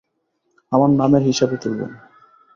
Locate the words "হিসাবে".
1.23-1.55